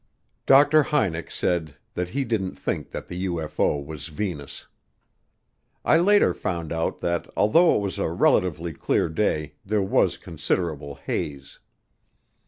[0.47, 0.85] Dr.
[0.85, 4.65] Hynek said that he didn't think that the UFO was Venus.
[5.85, 10.95] I later found out that although it was a relatively clear day there was considerable
[10.95, 11.59] haze.